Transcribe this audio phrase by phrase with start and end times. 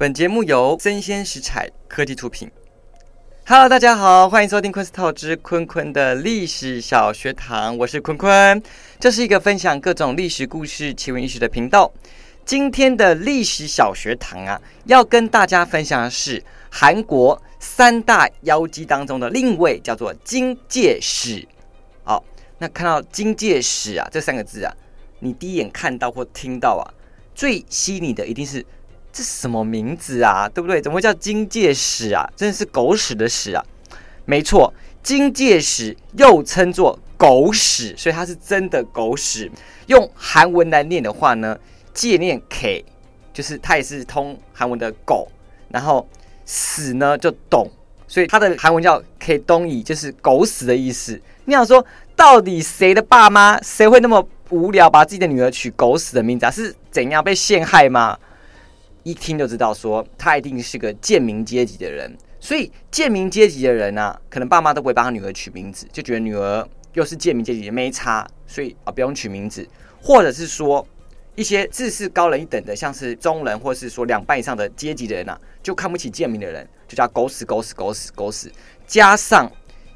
[0.00, 2.50] 本节目由生鲜食材科技出品。
[3.44, 8.62] Hello，大家好，欢迎收听昆斯透之坤坤的历史小学堂，我是坤坤。
[8.98, 11.92] 这是一个分享各种历史故事、奇闻异事的频道。
[12.46, 21.46] 今天的历史小学堂啊，要跟大家分享的是韩国三大妖姬当中的另一位，叫做金戒使。
[22.04, 22.24] 好，
[22.56, 24.74] 那看到金戒使啊这三个字啊，
[25.18, 26.88] 你第一眼看到或听到啊，
[27.34, 28.64] 最吸引你的一定是
[29.12, 30.80] 这什么名字啊，对不对？
[30.80, 32.28] 怎么会叫金戒史啊？
[32.36, 33.64] 真的是狗屎的屎啊！
[34.24, 39.50] 没错，金戒史又称作狗屎，所以它是真的狗屎。
[39.86, 41.58] 用韩文来念的话呢？
[41.92, 42.84] 戒念 K，
[43.32, 45.28] 就是它也是通韩文的狗，
[45.70, 46.08] 然后
[46.46, 47.68] 死呢就懂，
[48.06, 51.20] 所以它的韩文叫 K 东乙，就是狗屎的意思。
[51.46, 56.50] 你想说，到底谁的爸妈谁会那么无聊，把自己的女儿取狗屎的名字啊？
[56.50, 58.16] 是怎样被陷害吗？
[59.02, 62.16] 一听就知道，说他一定是个贱民阶级的人。
[62.38, 69.66] 所以贱民阶级的人呢，可能爸妈都不会帮他女儿取名字，就觉得女儿又是贱民阶级没差，所以啊不用取名字，
[70.02, 70.86] 或者是说。
[71.36, 78.52] 一些自视高人一等的，像是中人，或是说两半以上的阶级的人啊，就看不起贱民的人，就叫狗屎狗屎狗屎狗屎。
[78.86, 79.50] 加上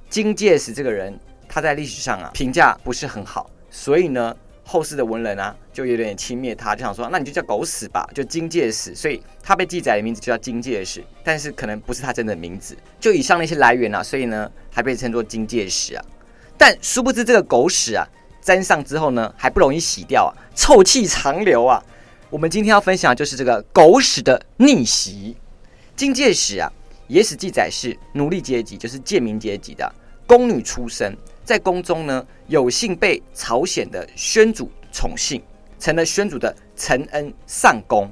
[0.08, 4.34] 金戒使这个人，他在历史上啊评价不是很好，所以呢，
[4.64, 8.94] 后世的文人啊就有点轻蔑他，就想说，那你就叫狗屎吧，就金戒使。
[8.94, 12.76] 所以他被记载的名字就叫金戒使，但是可能不是他真的名字。
[12.98, 16.04] 就以上那些来源啊，所以呢，还被称作金戒使啊。
[16.56, 18.04] 但殊不知这个狗屎啊。
[18.40, 21.82] 沾上之后呢，还不容易洗掉啊，臭气长流啊。
[22.28, 25.34] 我们今天要分享的就是这个狗屎的逆袭。
[25.96, 26.70] 金戒使啊，
[27.06, 29.90] 野史记载是奴隶阶级，就是贱民阶级的
[30.26, 35.42] 宫女出身，在宫中呢，有幸被朝鲜的宣主宠幸，
[35.78, 38.10] 成了宣主的承恩上宫。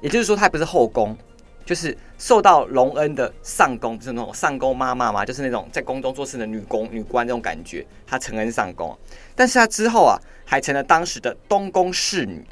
[0.00, 1.16] 也就是说，他不是后宫。
[1.64, 7.84] 就是受到隆恩的上宫，就是那种上宫妈妈嘛，就是那种在宫中做事的女宫、女官这种感觉。
[8.06, 8.96] 她承恩上宫，
[9.34, 12.46] 但是她之后啊，还成了当时的东宫侍女。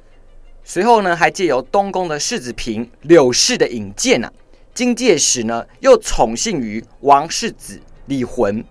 [0.64, 4.32] 随后呢，还借由东宫的世子嫔柳氏的引荐啊，
[4.74, 8.64] 金介使呢又宠幸于王世子李浑。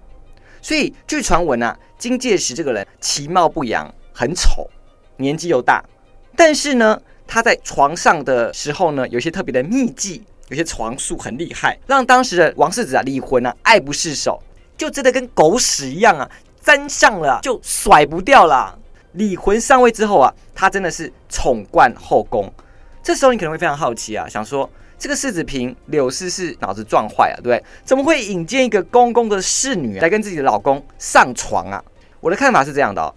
[0.64, 4.68] 所以据传闻啊，金介石这个人其貌不扬，很丑，
[5.18, 5.84] 年纪又大，
[6.36, 10.24] 但是呢，他在床上的时候呢，有些特别的秘技。
[10.50, 14.40] 有些床术很厉害，让当时的王世子啊李魂啊爱不释手，
[14.78, 16.30] 就真的跟狗屎一样啊，
[16.62, 18.78] 沾上了就甩不掉了。
[19.14, 22.54] 李魂上位之后啊，他真的是宠冠后宫。
[23.02, 24.70] 这时候你可能会非常好奇啊，想说
[25.04, 27.62] 这个世子嫔柳氏是脑子撞坏了，对不对？
[27.84, 31.84] 怎么会引荐一个公公的侍女来跟自己的老公上床啊？
[32.22, 33.14] 我的看法是这样的哦，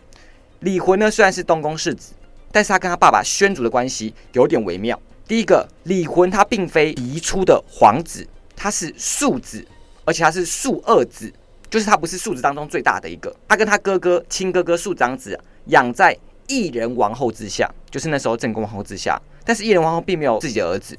[0.62, 2.12] 李魂呢虽然是东宫世子，
[2.50, 5.00] 但是他跟他爸爸宣祖的关系有点微妙。
[5.28, 8.26] 第一个李魂，他并非嫡出的皇子，
[8.56, 9.64] 他是庶子，
[10.04, 11.32] 而且他是庶二子，
[11.70, 13.32] 就是他不是庶子当中最大的一个。
[13.46, 16.18] 他跟他哥哥亲哥哥庶长子养在
[16.48, 19.22] 异人王后之下，就是那时候正宫王后之下。
[19.44, 20.98] 但是异人王后并没有自己的儿子。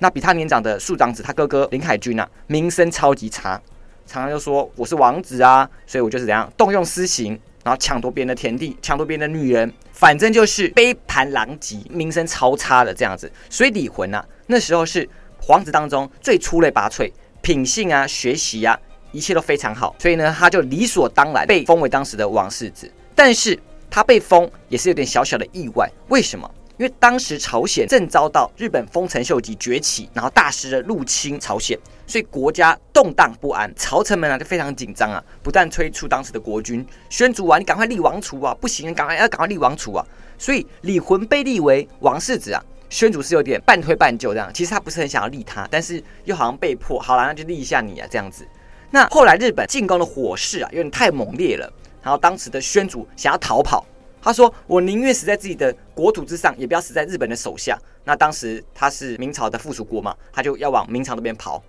[0.00, 3.60] 那比他年长的庶长子，他哥哥林海军啊，名声超级差，
[4.06, 7.38] 常常就说我是王子啊，所以我就是怎样动用私刑。
[7.62, 13.30] 然后抢夺别人的田地，抢夺别人的女人，反正就是杯盘狼藉，名声超差的这样子。
[13.50, 15.06] 所以李魂啊，那时候是
[15.38, 17.12] 皇子当中最出类拔萃，
[17.42, 18.74] 品性啊、学习啊，
[19.12, 19.94] 一切都非常好。
[19.98, 22.90] 所以呢，他就理所当然被封为当时的王世子。
[23.14, 26.50] 但是他被封也是有点小小的意外，为什么？
[26.80, 40.02] 因为当时朝鲜正遭到日本丰臣秀吉崛起，然后大肆的入侵朝鲜，所以国家动荡不安，朝臣们啊就非常紧张啊，不但催促当时的国君宣祖啊，你赶快立王储啊，不行，赶快要赶快立王储啊。
[40.38, 48.48] 所以李浑被立为王世子啊，宣祖是有点半推半就这样，其实他不是很想要立他，但是又好像被迫，好了，那就立一下你啊这样子。
[48.90, 51.70] 那后来日本进攻的火势啊有点太猛烈了，
[52.02, 53.84] 然后当时的宣祖想要逃跑。
[54.22, 61.62] 他说：“我宁愿死在自己的国土之上，也不要死在日本的手下。”那当时他是明朝的附属国嘛，他就要往明朝那边跑。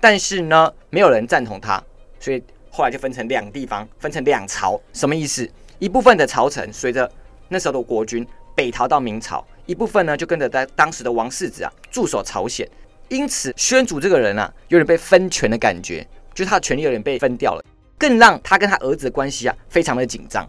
[0.00, 1.82] 但是呢，没有人赞同他，
[2.18, 4.80] 所以后来就分成两地方，分成两朝。
[4.92, 5.48] 什么意思？
[5.78, 7.10] 一部分的朝臣随着
[7.48, 12.68] 那时候的国君北逃到明朝，一部分呢就跟着在当时的王世子啊驻守朝鲜。
[13.08, 17.64] 因此，宣祖这个人啊，有点被分权的感觉，就是他的权力有点被分掉了，
[17.98, 20.48] 更让他跟他儿子的关系啊非常的紧张。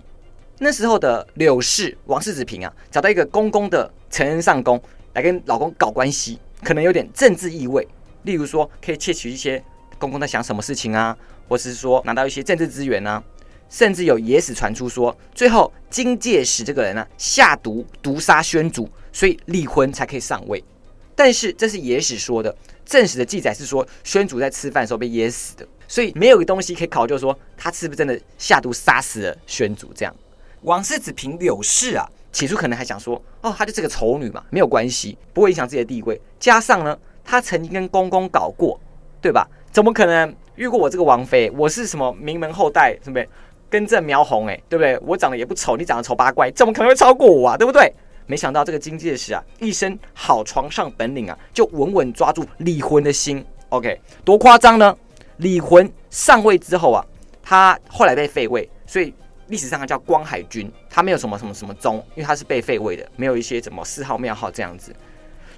[0.63, 4.79] 那时候的柳氏王世子平啊，找到一个公公的承恩上公
[5.13, 7.87] 来跟老公搞关系，可能有点政治意味。
[8.25, 9.61] 例如说，可以窃取一些
[9.97, 11.17] 公公在想什么事情啊，
[11.49, 13.23] 或是说拿到一些政治资源啊，
[13.71, 20.63] 甚至有野史传出说，最后金戒使这个人呢下毒毒杀宣祖，所以离婚才可以上位。
[21.15, 22.55] 但是这是野史说的，
[22.85, 29.91] 正史的记载是说宣祖在吃饭的时候被噎死的，所以没有个东西可以考究说他是不是真的下毒杀死了宣祖。
[29.95, 30.15] 这样，
[30.61, 36.19] 王世子凭柳氏啊，起初可能还想说，哦，她就是个丑女嘛，没有关系，不会影响自己的地位。
[36.39, 38.79] 加上呢，她曾经跟公公搞过，
[39.19, 39.47] 对吧？
[39.71, 41.49] 怎么可能遇过我这个王妃？
[41.57, 43.27] 我是什么名门后代，是不是？
[43.69, 44.99] 根正苗红，哎，对不对？
[45.05, 47.57] 我长得也不丑，你长得丑八怪，怎么可能会超过我啊？
[47.57, 47.91] 对不对？
[48.27, 53.43] 没想到这个金介石啊，一身好床上本领啊，就稳稳抓住李魂的心。
[53.69, 54.95] OK，多夸张呢？
[55.37, 57.03] 李魂上位之后啊，
[57.41, 59.13] 他后来被废位，所以
[59.51, 64.95] 历史上他叫光海军，他没有什么什么什么宗，因为他是被废位的，没有一些什么谥号庙号这样子。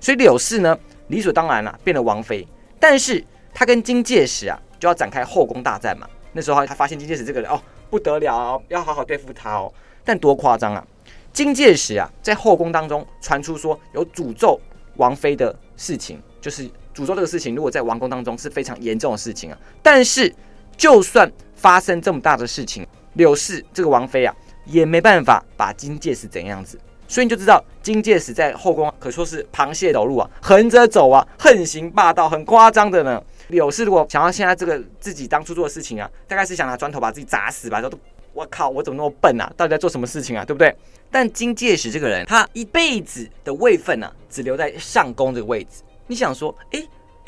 [0.01, 2.45] 所以柳氏呢，理所当然了，变了王妃。
[2.77, 3.23] 但是
[3.53, 6.05] 他跟金介石啊，就要展开后宫大战嘛。
[6.33, 7.61] 那时候他发现金介石这个人哦。
[7.89, 9.71] 不得了，要好好对付他哦。
[10.03, 10.83] 但多夸张啊！
[11.31, 14.59] 金介石啊，在后宫当中传出说有诅咒
[14.95, 19.57] 王妃的事情，就是诅咒这个事情，如果在王宫当中是非常严重的事情啊。
[19.83, 20.33] 但是，
[20.75, 26.79] 就算发生这么大的事情，柳氏这个王妃啊，也没办法把金介石怎样子。
[27.07, 33.21] 所以你就知道，金介石在后宫可说是螃蟹走路啊，横着走啊，横行霸道，很夸张的呢。
[33.49, 37.81] 柳氏如果想要现在这个自己当初做的事情啊，大概是想拿砖头把自己砸死吧。
[37.81, 37.91] 都，
[38.31, 39.51] 我靠，我怎么那么笨啊？
[39.55, 40.43] 到底在做什么事情啊？
[40.43, 40.75] 对不对？
[41.11, 45.83] 但金介石这个人，他一辈子的位分呢，只留在上宫这个位置。
[46.07, 46.83] 你想说，哎，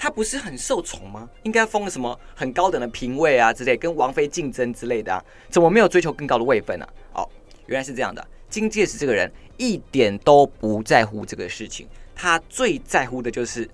[0.05, 1.27] 他不是很受宠吗？
[1.41, 5.19] 应该封了什么很高等的嫔位啊之类，跟王妃竞争之类的啊？
[5.49, 6.87] 怎么没有追求更高的位分呢？
[7.13, 7.27] 哦，
[7.65, 8.23] 原来是这样的。
[8.47, 13.67] 金介石这个人一点都不在乎这个事情，他最在乎的就是。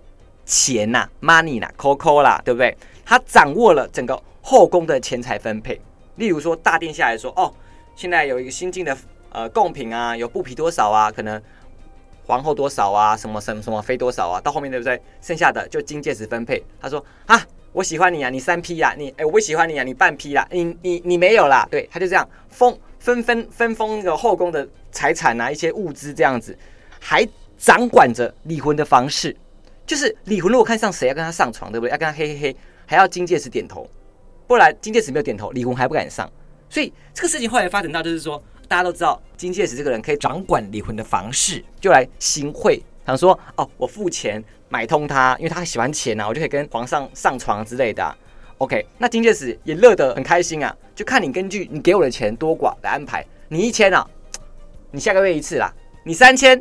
[0.44, 2.76] 钱呐，money 啦，coco 啦，对不对？
[3.06, 5.80] 他掌握了整个后宫的钱财分配。
[6.16, 7.54] 例如说，大殿下来说，哦，
[7.96, 8.98] 现在有一个新进的
[9.30, 11.12] 呃贡品啊，有布匹多少啊？
[11.12, 11.42] 可能
[12.32, 13.18] 皇后多少啊？
[13.18, 14.40] 什么什么什么妃多少啊？
[14.40, 14.98] 到后面对不对？
[15.22, 16.64] 剩下的就金戒指分配。
[16.80, 21.68] 他说啊，我喜欢你啊，你三批呀，你哎，我不喜欢你啊，你半批啦，你你你没有啦。
[21.70, 26.58] 对，他就这样封分分分封那个后宫的财产啊，一些物资这样子，
[27.02, 29.36] 还掌管着离婚的方式。
[29.86, 31.92] 就是李魂如果看上谁要跟他上床，对不对？
[31.92, 32.56] 要跟他嘿嘿嘿，
[32.86, 33.86] 还要金戒指点头，
[34.48, 36.32] 不然金戒指没有点头，李魂还不敢上。
[36.70, 38.42] 所以这个事情后来发展到就是说，
[38.72, 48.16] 大家都知道金戒指这个人可以掌管李魂的房事，就来行贿，想说哦，我付钱买通他，因为他喜欢钱啊，我就可以跟皇上上床之类的。
[48.60, 53.26] OK，那金戒指也乐得很开心啊，就看你根据你给我的钱多寡来安排。
[53.50, 54.08] 你一千啊，
[54.92, 55.68] 你下个月一次啦；
[56.06, 56.58] 你三千，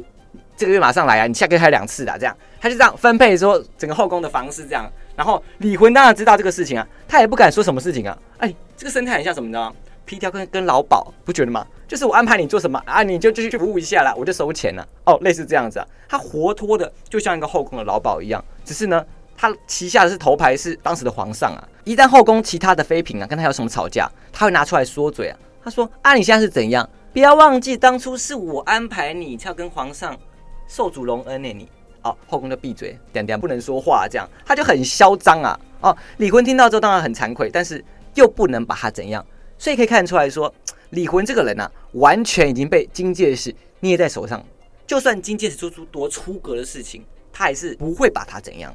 [0.56, 2.36] 这个月马上来啊，你下个月还有两次啦，这样。
[2.60, 8.18] 他就这样分配说整个后宫的房事这样，然后李魂当然知道这个事情啊，他也不敢说什么事情啊。
[8.38, 9.72] 哎，这个生态很像什么呢
[10.10, 11.64] 皮条跟跟劳保不觉得吗？
[11.86, 14.84] 就是我安排你做什么啊，你就继续去服务一下啦，我就收钱了。
[15.04, 21.62] 哦，类似这样子啊，他活脱的就像一个后宫的劳保一样，只是呢，他旗下的是头牌是当时的皇上啊。
[21.84, 25.38] 一旦后宫其他的妃嫔啊跟他有什么吵架，他会拿出来说嘴啊。
[25.62, 26.90] 他说啊，你现在是怎样？
[27.12, 30.18] 不要忘记当初是我安排你要跟皇上
[30.66, 31.68] 受主隆恩呢，你。
[32.02, 35.60] 哦，后宫就闭嘴，点点不能说话，这样他就很嚣张啊！
[35.82, 37.84] 哦，李坤听到之后当然很惭愧，但是
[38.14, 39.24] 又不能把他怎样，
[39.60, 40.52] 所以可以看出来说，
[40.88, 44.42] 李魂这个人呢，完全已经被金戒指捏在手上。
[44.86, 48.74] 就算金戒指做出多出格的事情，他还是不会把他怎样。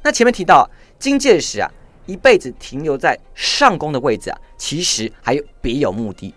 [0.00, 1.68] 那前面提到金戒指啊，
[2.06, 6.32] 一辈子停留在上宫的位置啊，其实还有别有目的，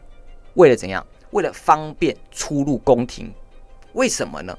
[0.56, 1.06] 为了怎样？
[1.30, 3.32] 为了方便出入宫廷。
[3.94, 4.58] 为什么呢？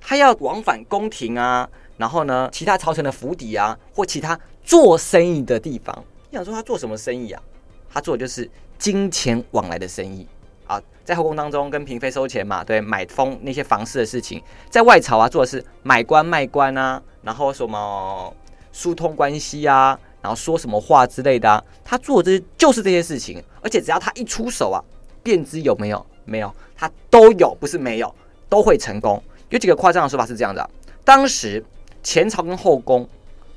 [0.00, 6.04] 他要往返宫廷啊，然后呢，其他朝臣的府邸啊，或其他做生意的地方。
[6.30, 7.40] 你想说他做什么生意啊？
[7.92, 10.26] 他做的就是金钱往来的生意
[10.66, 14.40] 啊，在后宫当中跟嫔妃收钱嘛，对，买封那些房事的事情。
[14.70, 18.32] 在外朝啊，做的是买官卖官啊，然后什么
[18.72, 21.62] 疏通关系啊，然后说什么话之类的啊。
[21.84, 24.78] 他做的这就是这些事情，而且只要他一出手啊，
[25.22, 28.14] 便知有没有，没有，他都有，不是没有，
[28.48, 29.20] 都会成功。
[29.48, 30.70] 有几个夸张的说法是这样的：
[31.04, 31.64] 当时
[32.04, 33.08] 前朝跟后宫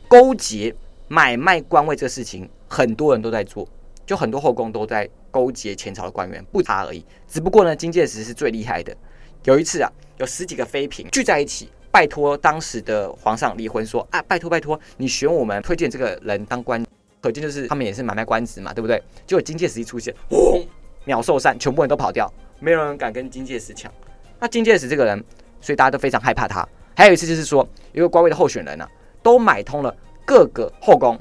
[0.08, 0.76] 勾结
[1.08, 3.68] 买卖官位这个事情，很多人都在做，
[4.06, 7.06] 就很多后宫都在勾结前朝的官员，不差而已。
[7.28, 8.96] 只不过呢，金戒石是最厉害的。
[9.44, 16.86] 有一次啊，有十几个妃嫔聚在一起，拜托当时的皇上离婚，说啊，拜托拜托，你选我们推荐这个人当官，
[17.22, 19.02] 可见就是他们也是买卖官职嘛，对不对？
[19.26, 20.66] 结果金戒石一出现，轰，
[21.06, 23.92] 秒受散，全部人都跑掉，没有人敢跟金戒石抢。
[24.40, 25.24] 那金戒石这个人。
[25.64, 26.68] 所以大家都非常害怕他。
[26.94, 28.86] 还有一次就是说，一个官位的候选人呢，
[29.22, 29.96] 都买通了
[30.26, 31.18] 各个后宫。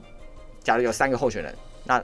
[0.65, 2.03] 假如有三个候选人，那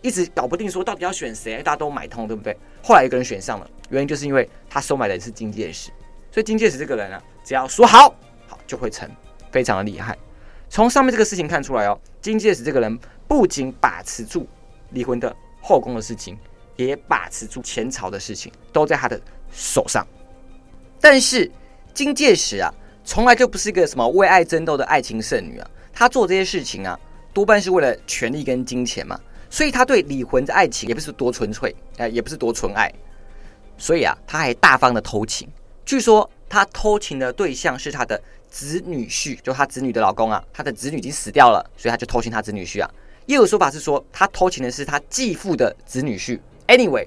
[0.00, 2.56] 一直搞不定说到底要选谁，大家都买通，对不对？
[2.82, 5.90] 后来一个人选上了，原因就是因为他收买的是金戒指。
[6.30, 8.14] 所以金戒指这个人呢，只要说好，
[8.46, 9.08] 好就会成。
[9.50, 10.14] 非常的厉害。
[10.68, 14.46] 从上面这个事情看出来哦，金戒指这个人不仅把持住
[14.90, 16.38] 离婚的后宫的事情，
[16.76, 19.18] 也把持住前朝的事情，都在他的
[19.50, 20.06] 手上。
[21.00, 21.50] 但是
[21.94, 22.70] 金戒指啊，
[23.06, 27.00] 从来就不是一个什么为爱争斗的爱情圣女啊，她做这些事情啊，
[27.32, 29.18] 多半是为了权力跟金钱嘛。
[29.50, 32.92] 所以他对李魂的爱情也不是多纯粹，哎，也不是多纯爱。
[33.76, 35.48] 所以啊，他还大方的偷情。
[35.84, 38.20] 据说他偷情的对象是他的。
[38.50, 42.90] 子女婿就他子女的老公啊，他的子女已经死掉了，所以他就偷情他子女婿啊。
[43.26, 46.40] 也有说法是说，他偷情的是他继父的子女婿。
[46.66, 47.06] Anyway，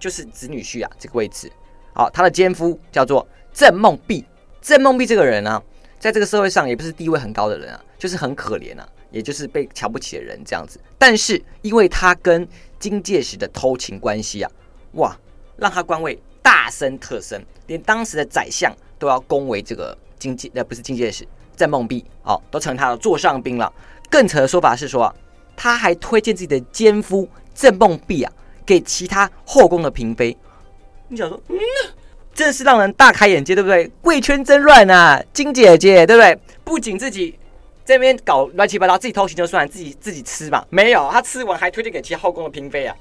[0.00, 1.52] 就是子女婿啊这个位置。
[1.92, 4.24] 好，他的奸夫叫做郑梦碧。
[4.62, 5.62] 郑梦碧这个人呢，
[6.00, 10.80] 在这个社会上也不是地位很高的人啊，就是很可怜啊，也就是被瞧不起的人这样子。
[10.98, 12.46] 但是因为他跟
[12.78, 14.50] 金介石的偷情关系啊，
[14.92, 15.16] 哇，
[15.56, 19.96] 让他官位大升特升，连当时的宰相都要恭维这个。
[20.18, 21.24] 经济呃不是金介石，
[21.56, 23.72] 郑梦碧哦，都成他的座上宾了。
[24.10, 25.14] 更扯的说法是说，
[25.56, 28.32] 他还推荐自己的奸夫郑梦碧啊，
[28.66, 30.36] 给其他后宫的嫔妃。
[31.06, 31.56] 你想说，嗯，
[32.34, 33.86] 真是让人大开眼界，对不对？
[34.02, 36.36] 贵圈真乱啊，金姐姐，对不对？
[36.64, 37.38] 不仅自己
[37.88, 42.94] 这边搞乱七八糟，自己偷情就算，自己自己吃嘛，没有，他吃完还推荐给其他后宫的嫔妃啊。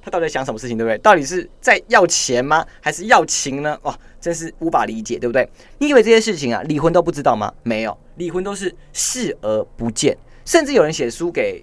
[0.00, 0.96] 他到底在想什么事情，对不对？
[0.98, 3.76] 到底是在要钱吗，还是要情呢？
[3.82, 5.44] 哇，真是无法理解，对不对？
[5.78, 7.52] 你以为这些事情啊，李魂都不知道吗？
[7.64, 10.16] 没有，李魂都是视而不见。
[10.44, 11.60] 甚至有人写书给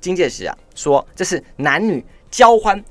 [0.00, 2.84] 金介石啊，说这是男女交欢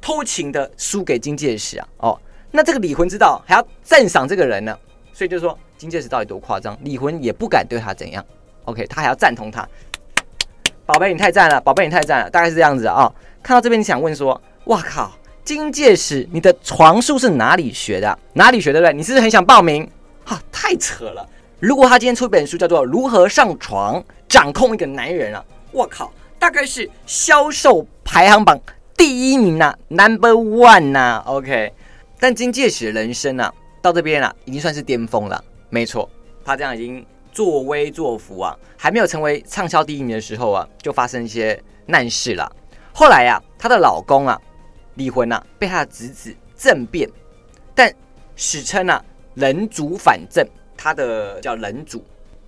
[0.00, 1.88] 偷情的书给金介石啊。
[1.98, 4.76] 哦，那这个李魂知道，还要赞赏这个人呢，
[5.12, 8.24] 所以就说金介石到底多夸张，李魂也不敢对他怎样。
[8.64, 9.66] OK，他还要赞同他，
[10.86, 13.12] 宝贝你太赞了，宝贝你太赞了，大概是这样子啊。
[13.42, 15.12] 看到这边，你想问说：“哇靠，
[15.44, 18.18] 金戒指，你的床术是哪里学的？
[18.32, 18.80] 哪里学的？
[18.80, 18.96] 对不对？
[18.96, 19.86] 你是不是很想报名？
[20.24, 21.28] 哈，太扯了！
[21.60, 28.58] 如果他今天出一本书，叫做《如何上床掌控一个男人》啊，我靠，大概是销售排行榜
[28.96, 31.22] 第一名呐，Number One 呐。
[31.26, 31.72] OK，
[32.18, 33.52] 但金戒指的人生啊，
[33.82, 35.44] 到这边啊，已经算是巅峰了。
[35.68, 36.08] 没错，
[36.44, 37.04] 他这样已经
[37.34, 42.50] 作威作福啊，还没有成为畅销第一名的时候啊，就发生一些难事了。
[42.92, 44.40] 后来呀，她的老公啊，
[44.94, 47.10] 离婚啊，被她的侄子政变，
[47.74, 47.92] 但
[48.36, 52.04] 史称啊人主反正，他的叫人主，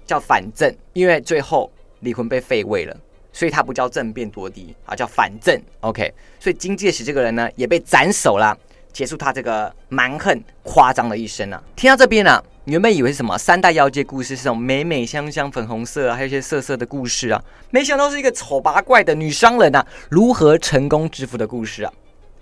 [0.07, 1.69] 叫反正，因为最后
[2.01, 2.97] 离婚被废位了，
[3.33, 5.61] 所以他不叫政变夺嫡啊，叫反正。
[5.81, 8.57] OK，所以金介石这个人呢，也被斩首了，
[8.97, 11.63] 结束他这个蛮横夸张的一生啊。
[11.77, 12.43] 听到这边呢。
[12.65, 21.93] 原本以为是什么三大妖界故事，是种美美香香粉红色，还有一些色色的故事啊，没想到是一个丑八怪的女商人啊，如何成功致富的故事啊。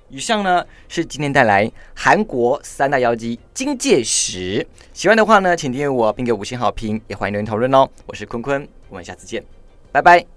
[0.09, 7.87] 以上呢是今天带来韩国三大妖姬金戒石，喜欢的话呢，请订阅我并给五星好评，也欢迎留言讨论哦。
[8.07, 9.45] 我是坤坤，我们下次见，
[9.93, 10.34] 拜拜。